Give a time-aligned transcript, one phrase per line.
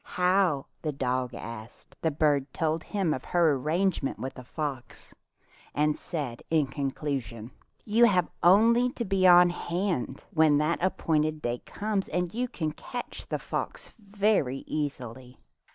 [0.17, 1.95] "How?" the dog asked.
[2.01, 5.13] The bird told him of her arrangement with the fox,
[5.75, 7.51] and said in conclusion,
[7.85, 12.71] "You have only to be on hand when the appointed day comes, and you will
[12.75, 15.37] catch the fox very eas ily."